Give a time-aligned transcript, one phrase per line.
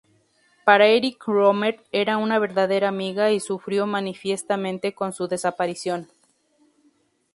[0.65, 6.09] Para Éric Rohmer era una verdadera amiga, y sufrió manifiestamente con su desaparición.